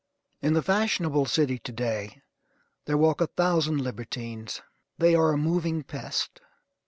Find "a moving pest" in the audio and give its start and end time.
5.31-6.41